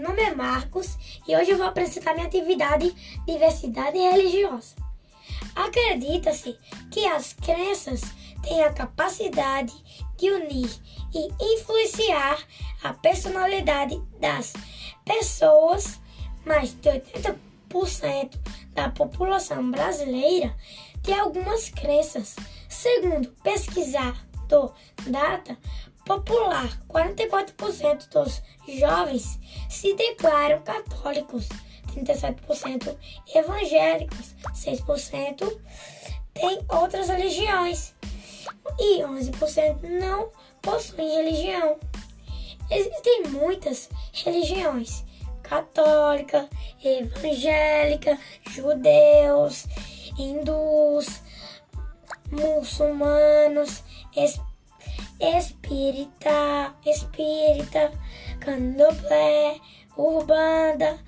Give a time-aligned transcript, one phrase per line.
[0.00, 2.94] nome é Marcos e hoje eu vou apresentar minha atividade
[3.26, 4.74] Diversidade Religiosa.
[5.54, 6.56] Acredita-se
[6.90, 8.00] que as crenças
[8.42, 9.72] têm a capacidade
[10.16, 10.70] de unir
[11.14, 12.38] e influenciar
[12.82, 14.52] a personalidade das
[15.04, 16.00] pessoas.
[16.44, 18.38] Mais de 80%
[18.72, 20.56] da população brasileira
[21.02, 22.36] tem algumas crenças.
[22.68, 24.74] Segundo pesquisador
[25.06, 25.56] Data,
[26.04, 26.68] popular.
[26.88, 28.42] 44% dos
[28.78, 29.38] jovens
[29.68, 31.48] se declaram católicos,
[31.94, 32.96] 37%
[33.34, 35.60] evangélicos, 6%
[36.34, 37.94] têm outras religiões
[38.78, 40.30] e 11% não
[40.60, 41.78] possuem religião.
[42.70, 45.04] Existem muitas religiões:
[45.42, 46.48] católica,
[46.82, 48.18] evangélica,
[48.50, 49.66] judeus,
[50.18, 51.20] hindus,
[52.30, 53.82] muçulmanos,
[54.16, 54.51] espíritas
[55.22, 57.92] espírita, espírita,
[58.40, 59.60] candomblé,
[59.96, 60.98] urbanda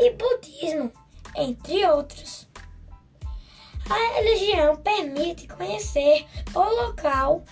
[0.00, 0.92] e budismo,
[1.34, 2.48] entre outros.
[3.90, 7.44] A religião permite conhecer o local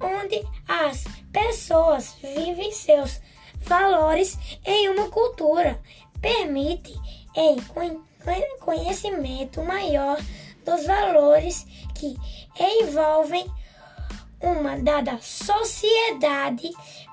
[0.00, 3.20] onde as pessoas vivem seus
[3.58, 5.80] valores em uma cultura,
[6.20, 6.94] permite
[7.34, 7.56] em
[8.60, 10.18] conhecimento maior
[10.64, 12.16] dos valores que
[12.58, 13.46] envolvem
[14.44, 16.70] uma dada sociedade,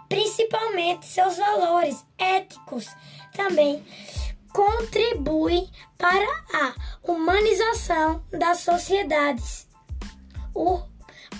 [0.09, 2.88] principalmente seus valores éticos,
[3.33, 3.83] também
[4.53, 6.73] contribui para a
[7.03, 9.67] humanização das sociedades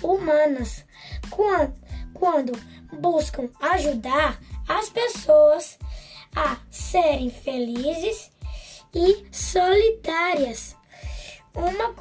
[0.02, 0.84] humanas,
[1.28, 1.74] quando,
[2.14, 2.52] quando
[2.98, 5.78] buscam ajudar as pessoas
[6.34, 8.30] a serem felizes
[8.94, 10.74] e solidárias.
[11.54, 11.92] Uma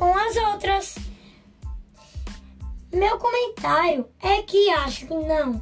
[3.21, 5.61] comentário é que acho que não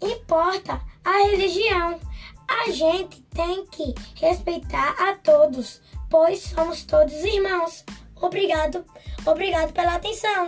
[0.00, 1.98] importa a religião.
[2.46, 5.80] A gente tem que respeitar a todos,
[6.10, 7.84] pois somos todos irmãos.
[8.20, 8.84] Obrigado,
[9.26, 10.46] obrigado pela atenção.